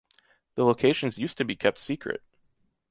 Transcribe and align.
The 0.55 0.63
locations 0.65 1.19
used 1.19 1.37
to 1.37 1.45
be 1.45 1.55
kept 1.55 1.77
secret. 1.77 2.23